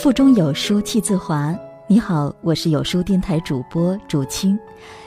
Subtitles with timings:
[0.00, 1.54] 腹中有书气自华。
[1.86, 4.58] 你好，我是有书电台主播竹青。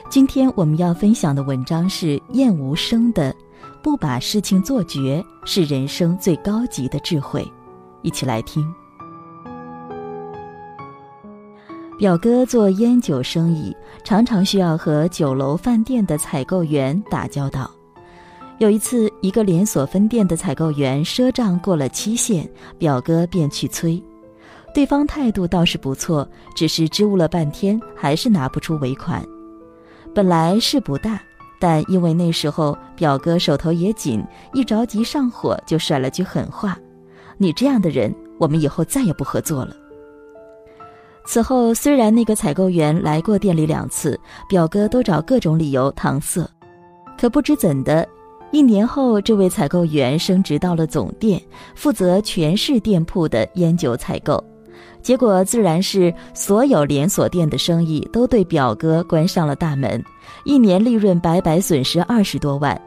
[0.07, 3.33] 今天我们要分享的文章是燕无声的
[3.81, 7.41] 《不把事情做绝是人生最高级的智慧》，
[8.03, 8.63] 一起来听。
[11.97, 17.67] 表哥做烟酒生意，常常需要和酒楼饭店的采购员打交道。
[18.59, 22.47] 有一次，一个连锁分店的采购员赊账过了期限，
[22.77, 23.99] 表哥便去催。
[24.73, 29.23] 对方态度倒是不错，只是支吾了半天，还是拿不出尾款。
[30.15, 31.21] 本来事不大，
[31.59, 36.77] 但因为那时候表哥手头也紧，一着急上火就甩了句狠话
[37.37, 39.75] ：“你这样的人，我们以后再也不合作了。”
[41.25, 46.49] 此后，虽然那个采购员来过店里两次，表哥都找各种理由搪塞，
[47.17, 48.07] 可不知怎的，
[48.51, 51.41] 一年后，这位采购员升职到了总店，
[51.75, 54.43] 负责全市店铺的烟酒采购。
[55.01, 60.03] 结果自然是所有连锁店的生意都对表哥关上了大门，
[60.45, 62.79] 一年利润白白损失二十多万。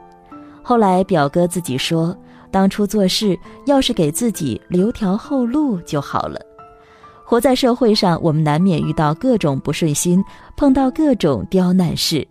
[0.62, 2.17] 后来表哥自己说，
[2.50, 6.41] 当初做事要是给自己留条后路就好了。
[7.24, 10.24] 活在社会上，我们难免遇到各种不顺心，
[10.56, 12.27] 碰到各种刁难事。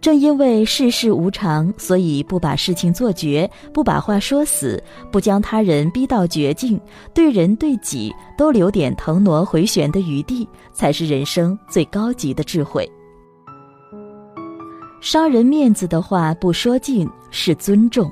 [0.00, 6.80] 正因为世事无常，所以不把事情做绝，不把话说死，不将他人逼到绝境，
[7.12, 12.90] 对人对己都留点腾挪回旋的余地，才是人生最高级的智慧。
[15.02, 18.10] 伤人面子的话不说尽是尊重。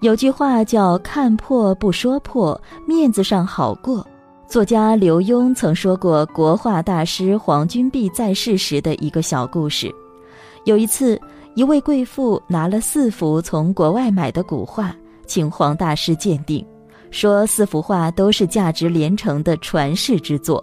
[0.00, 4.06] 有句话叫“看破不说破，面子上好过”。
[4.48, 9.92] 作家刘墉曾说过国画大师黄君璧在世时的一个小故事。
[10.68, 11.18] 有一次，
[11.54, 14.94] 一位贵妇拿了四幅从国外买的古画，
[15.26, 16.62] 请黄大师鉴定，
[17.10, 20.62] 说四幅画都是价值连城的传世之作。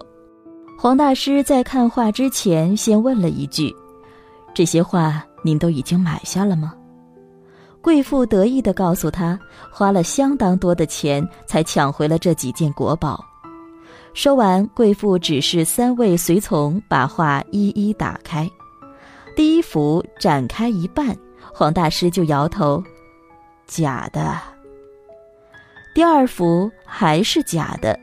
[0.78, 3.74] 黄大师在看画之前，先问了一句
[4.54, 6.72] ：“这些画您都已经买下了吗？”
[7.82, 9.36] 贵妇得意地告诉他，
[9.72, 13.18] 花了相当多的钱才抢回了这几件国宝。
[14.14, 18.48] 说完，贵妇指示三位随从把画一一打开。
[19.36, 21.14] 第一幅展开一半，
[21.52, 22.82] 黄大师就摇头
[23.68, 24.40] ：“假的。”
[25.94, 27.98] 第二幅还是假的，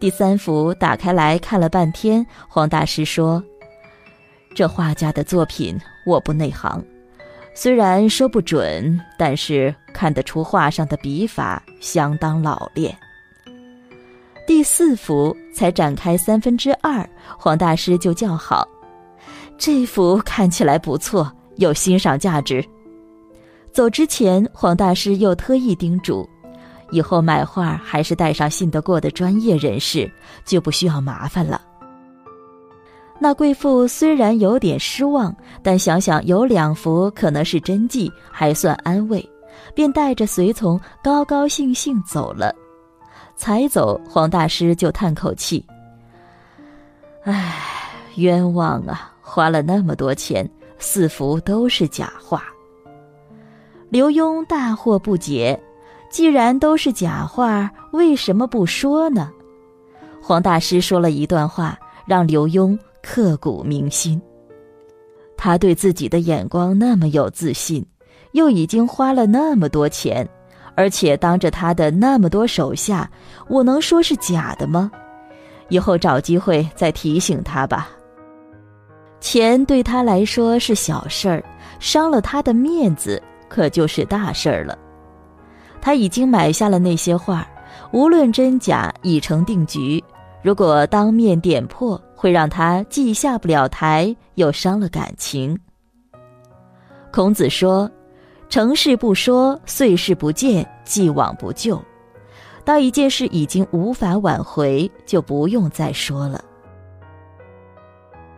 [0.00, 3.44] 第三幅打开来看了半天，黄大师说
[4.56, 6.82] ：“这画家的作品我不内行，
[7.52, 12.96] 虽然说不准，但是看得出画上的笔法相当老练。”
[14.48, 17.06] 第四幅才展开三分之二，
[17.38, 18.66] 黄大师就叫好。
[19.64, 22.64] 这幅看起来不错，有欣赏价值。
[23.70, 26.28] 走之前，黄大师又特意叮嘱，
[26.90, 30.10] 以后买画还是带上信得过的专业人士，
[30.44, 31.60] 就不需要麻烦了。
[33.20, 39.24] 那贵妇虽然有点失望，但想想有两幅可能是真迹，还算安慰，
[39.76, 42.52] 便带着随从高高兴兴走了。
[43.36, 45.64] 才走，黄大师就叹口气
[47.22, 47.54] ：“唉，
[48.16, 50.46] 冤枉啊！”花了那么多钱，
[50.78, 52.44] 四幅都是假画。
[53.88, 55.58] 刘墉大惑不解，
[56.10, 59.32] 既然都是假画，为什么不说呢？
[60.20, 64.20] 黄大师说了一段话，让刘墉刻骨铭心。
[65.34, 67.82] 他对自己的眼光那么有自信，
[68.32, 70.28] 又已经花了那么多钱，
[70.74, 73.10] 而且当着他的那么多手下，
[73.48, 74.92] 我能说是假的吗？
[75.70, 77.88] 以后找机会再提醒他吧。
[79.22, 81.42] 钱对他来说是小事儿，
[81.78, 84.76] 伤了他的面子可就是大事儿了。
[85.80, 87.46] 他已经买下了那些画，
[87.92, 90.02] 无论真假已成定局。
[90.42, 95.56] 如果当面点破，会让他既下不了台，又伤了感情。
[97.12, 97.88] 孔子说
[98.50, 101.80] ：“成事不说，遂事不见，既往不咎。”
[102.64, 106.42] 当一件事已经无法挽回，就不用再说了。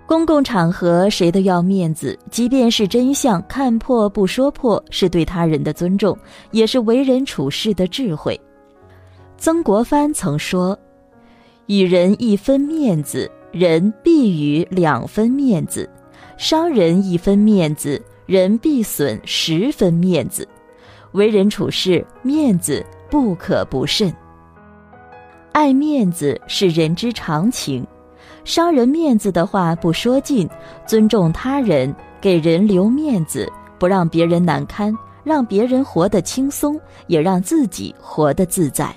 [0.07, 6.17] 公共场合，谁都要面子，即便是真相，看破不说破，是对他人的尊重，
[6.51, 8.39] 也是为人处事的智慧。
[9.39, 10.79] 曾国藩曾说
[11.67, 15.89] ：“与人一分面子，人必与两分面子；
[16.37, 20.47] 伤人一分面子，人必损十分面子。
[21.13, 24.15] 为人处事，面子不可不慎。
[25.53, 27.87] 爱面子是人之常情。”
[28.45, 30.49] 伤人面子的话不说尽，
[30.87, 34.95] 尊重他人，给人留面子，不让别人难堪，
[35.25, 38.95] 让别人活得轻松，也让自己活得自在。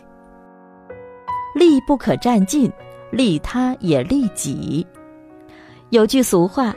[1.56, 2.72] 利不可占尽，
[3.10, 4.86] 利他也利己。
[5.90, 6.76] 有句俗话，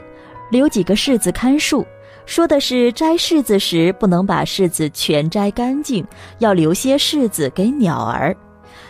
[0.49, 1.85] 留几个柿子看树，
[2.25, 6.05] 说的是摘柿子时不能把柿子全摘干净，
[6.39, 8.35] 要留些柿子给鸟儿。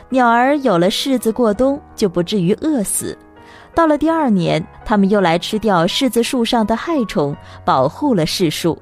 [0.10, 3.18] 鸟儿有了柿子过冬，就不至于饿死。
[3.74, 8.78] 到了第二年，他们又来吃掉柿子树上的害虫，保护了柿树。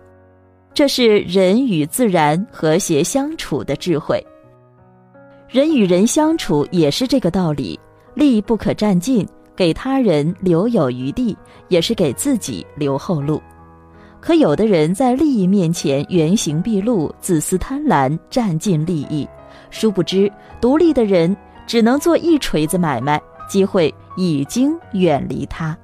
[0.73, 4.23] 这是人与自然和谐相处的智慧。
[5.47, 7.79] 人与人相处也是这个道理，
[8.13, 11.35] 利益不可占尽，给他人留有余地，
[11.67, 13.41] 也是给自己留后路。
[14.21, 19.27] 可有的人在利益面前原形毕露，自私贪婪，占尽利益，
[19.71, 20.31] 殊不知
[20.61, 21.35] 独立的人
[21.65, 23.19] 只能做一锤子买卖，
[23.49, 25.77] 机会已经远离他。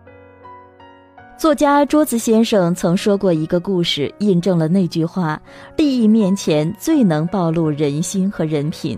[1.38, 5.38] 作家桌子先生曾说过一个故事，印证了那句话：
[5.76, 8.98] 利益面前最能暴露人心和人品。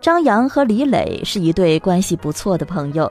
[0.00, 3.10] 张扬和李磊是一对关系不错的朋友，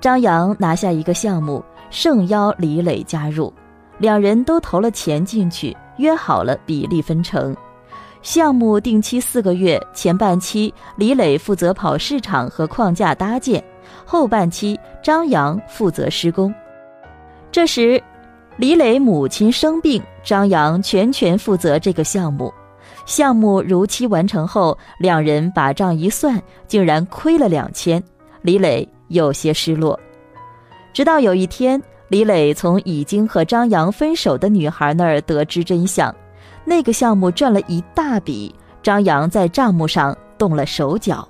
[0.00, 3.52] 张扬拿下一个项目，盛邀李磊加入，
[3.98, 7.56] 两人都投了钱进去，约好了比例分成。
[8.22, 13.62] 项目定期四个月，前半期李磊负责跑市场和框架搭建，
[14.04, 16.52] 后半期张扬负责施工。
[17.50, 18.02] 这时，
[18.56, 22.52] 李磊母亲生病，张扬全权负责这个项目。
[23.04, 28.02] 项目如期完成后，两人把账一算，竟然亏了两千。
[28.42, 29.98] 李磊有些失落。
[30.92, 36.14] 直到有一天，李磊从已经和张扬分手的女孩那儿得知真相：
[36.64, 41.26] 那个项目赚了一大笔，张扬在账目上动了手脚。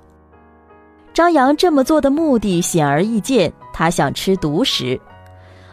[1.13, 4.99] 张扬这么做的目的显而易见，他想吃独食。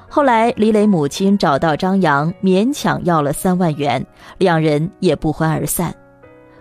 [0.07, 4.05] 后来，李磊母亲找到张扬，勉强要了三万元，
[4.37, 5.95] 两人也不欢而散。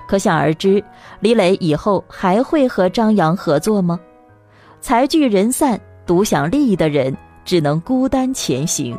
[0.07, 0.83] 可想而知，
[1.19, 3.99] 李磊以后还会和张扬合作吗？
[4.79, 8.97] 财聚人散，独享利益的人只能孤单前行。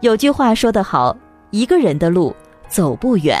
[0.00, 1.14] 有句话说得好
[1.50, 2.34] ：“一个人的路
[2.68, 3.38] 走不远。”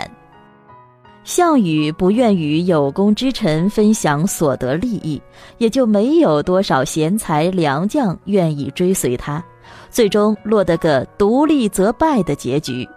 [1.26, 5.20] 项羽不愿与有功之臣分享所得利益，
[5.58, 9.44] 也就没有多少贤才良将愿意追随他。
[9.90, 12.88] 最终落得个独立则败的结局。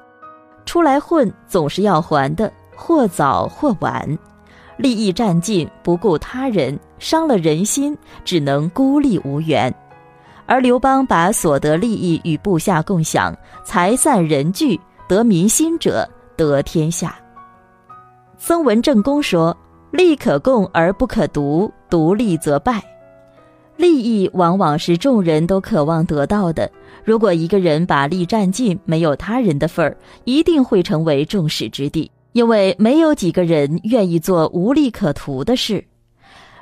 [0.64, 4.08] 出来混总是要还的，或早或晚。
[4.78, 9.74] 利益占尽，不顾他人，伤了人心，只能孤立无援。
[10.46, 13.36] 而刘邦把所得利益与部下共享，
[13.66, 17.16] 财散人聚，得民心者得天下。
[18.40, 19.56] 曾文正公说
[19.92, 22.82] ：“利可共而不可独，独立则败。”
[23.76, 26.70] 利益往往是众人都渴望得到的。
[27.04, 32.10] 如果一个人把利占尽，没有他人的份儿，一定会成为众矢之的。
[32.32, 35.84] 因为没有几个人愿意做无利可图的事。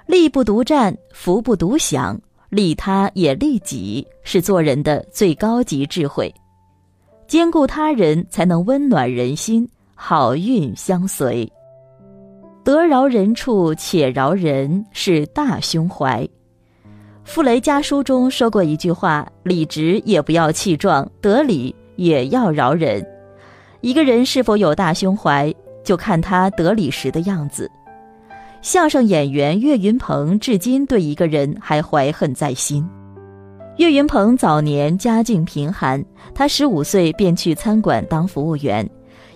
[0.05, 2.19] 利不独占，福不独享，
[2.49, 6.33] 利他也利己，是做人的最高级智慧。
[7.27, 11.51] 兼顾他人，才能温暖人心，好运相随。
[12.67, 16.27] 得饶人处且饶人，是大胸怀。
[17.23, 23.01] 傅雷家书中说过一句话：“理直也不要气壮，得理也要饶人。”
[23.79, 25.49] 一个人是否有大胸怀，
[25.81, 27.71] 就看他得理时的样子。
[28.61, 32.85] 相声演员岳云鹏至今对一个人还怀恨在心。
[33.77, 36.03] 岳云鹏早年家境贫寒，
[36.35, 38.85] 他十五岁便去餐馆当服务员，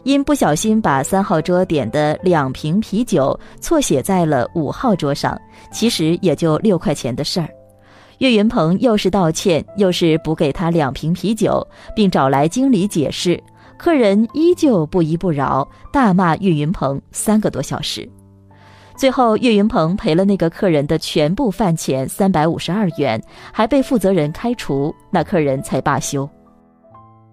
[0.04, 5.40] 因不小心把三号桌点的两瓶啤酒错写在了五号桌上，
[5.72, 7.48] 其实也就六块钱的事儿。
[8.18, 11.66] 岳云鹏又是道歉，又是补给他两瓶啤酒，
[11.96, 13.42] 并找来经理解释，
[13.78, 18.08] 客人依旧不依不饶，大骂岳云鹏三个多小时。
[18.96, 23.20] 最后，岳云鹏赔了那个客人的全部饭钱三百五十二元，
[23.52, 26.30] 还被负责人开除，那客人才罢休。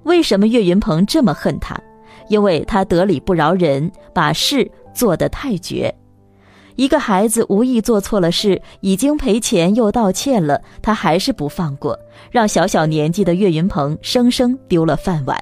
[0.05, 1.79] 为什么岳云鹏这么恨他？
[2.29, 5.95] 因为他得理不饶人，把事做得太绝。
[6.77, 11.99] 一个孩子无意做错了事，已经赔钱又道歉了，他还是不放过，
[12.31, 15.37] 让小小年纪的岳云鹏生生丢了饭碗。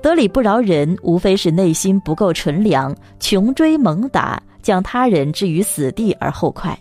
[0.00, 6.78] 得理不饶人，无非是内心不够纯良，穷追猛打，将他人置于死地而后快。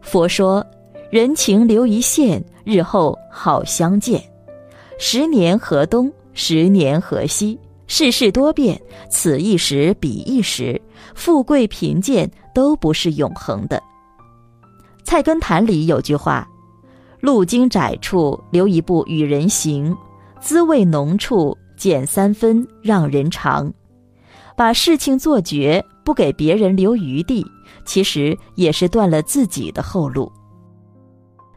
[0.00, 0.66] 佛说
[1.10, 4.20] ：“人情留一线，日后好相见。
[4.98, 7.58] 十年河东，十年河西。
[7.88, 8.80] 世事多变，
[9.10, 10.80] 此一时，彼一时。
[11.16, 13.76] 富贵贫贱。”都不是永恒的。
[15.04, 16.44] 《菜根谭》里有句话
[17.22, 19.96] ：“路经窄处留一步与人行，
[20.40, 23.72] 滋味浓处减三分让人尝。”
[24.58, 27.46] 把事情做绝，不给别人留余地，
[27.84, 30.32] 其实也是断了自己的后路。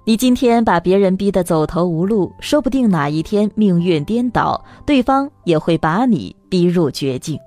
[0.03, 7.37] 你今天把别人逼得走投无路，说不定哪一天命运颠倒，对方也会把你逼入绝境。《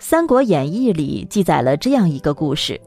[0.00, 2.78] 三国演义》里记载了这样一个故事：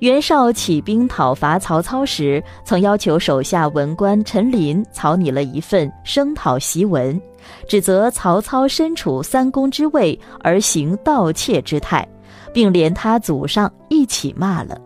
[0.00, 7.18] 袁绍起兵讨伐曹操时，曾要求手下文官陈琳草拟了一份声讨檄文，
[7.66, 12.06] 指责曹操身处三公之位而行盗窃之态，
[12.52, 14.78] 并连他祖上一起骂了。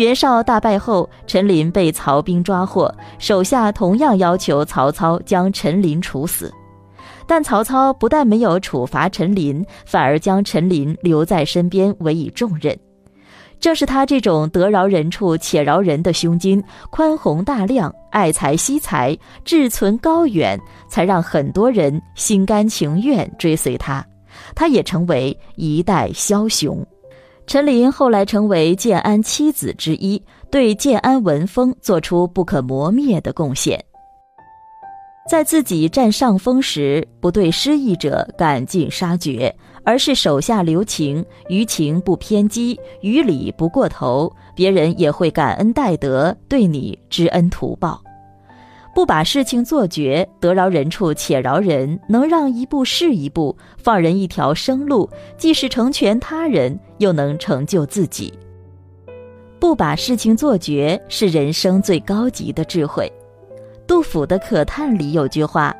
[0.00, 6.50] 袁绍大败后，陈琳被曹兵抓获，手下同样要求曹操将陈琳处死，
[7.26, 12.74] 但曹操不但没有处罚陈琳，反而将陈琳留在身边委以重任。
[13.60, 19.14] 正是他这种得饶人处且饶人的胸襟、宽宏大量、爱才惜才、
[19.44, 24.02] 志存高远，才让很多人心甘情愿追随他，
[24.54, 26.82] 他也成为一代枭雄。
[27.50, 33.84] 陈琳后来成为建安七子之一，对建安文风做出不可磨灭的贡献。
[35.28, 39.52] 在自己占上风时，不对失意者赶尽杀绝，
[39.82, 48.00] 而是手下留情，于情不偏激，于理不过头，别人也会感恩戴德，对你知恩图报。
[48.92, 58.32] 不把事情做绝，得饶人处且饶人，能让一步是一步，放人一条生路，既是成全他人，又能成就自己。
[59.60, 63.10] 不把事情做绝，是人生最高级的智慧。
[63.86, 65.74] 杜甫的《可叹》里有句话：“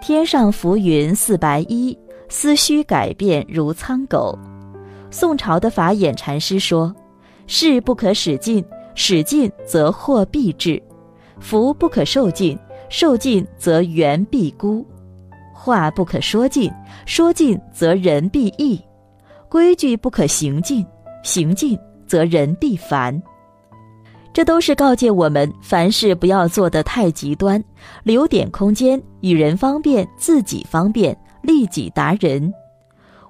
[0.00, 1.96] 天上浮云似白衣，
[2.28, 4.38] 思绪改变如苍狗。”
[5.10, 6.94] 宋朝的法眼禅师说
[7.46, 10.82] ：“事不可使尽，使尽则祸必至。”
[11.40, 14.84] 福不可受尽，受尽则缘必孤；
[15.52, 16.70] 话不可说尽，
[17.06, 18.78] 说尽则人必异；
[19.48, 20.84] 规矩不可行尽，
[21.22, 23.20] 行尽则人必烦。
[24.32, 27.62] 这都是告诫我们，凡事不要做得太极端，
[28.02, 32.52] 留点空间，与人方便，自己方便，利己达人。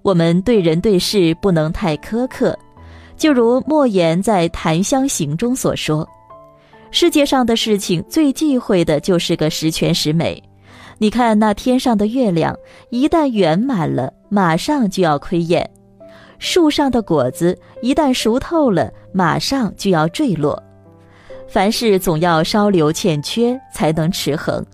[0.03, 2.59] 我们对人对事不能太苛刻，
[3.17, 6.09] 就如莫言在《檀香刑》中所说。
[6.95, 10.41] 世界上的事情最忌讳的就是个十全十美。
[10.99, 12.57] 你看那天上的月亮，
[12.89, 15.61] 一旦圆满了，马上就要亏厌；
[16.39, 20.63] 树上的果子一旦熟透了，马上就要坠落。
[21.49, 24.65] 凡事总要稍留欠缺，才能持恒。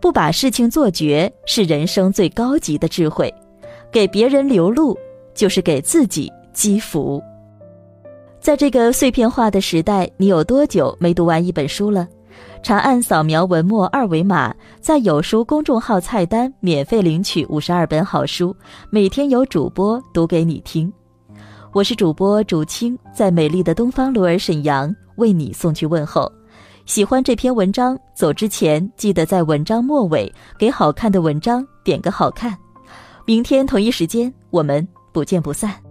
[0.00, 3.34] 不把事情做绝，是人生最高级的智慧。
[3.90, 4.96] 给别人留路，
[5.34, 7.20] 就是给自己积福。
[8.44, 12.06] 在这个碎片化的时代，你有多久没读完一本书了？
[12.62, 18.54] 长按扫描文末二维码，在有书公众号菜单免费领取五十二本好书，
[18.90, 20.92] 每天有主播读给你听。
[21.72, 26.30] 我是主播竹青，在美丽的东方罗尔沈阳为你送去问候。
[26.84, 32.54] 喜欢这篇文章，走之前记得在文章末尾给好看的文章点个好看。
[33.24, 35.83] 明天同一时间，我们不见不散。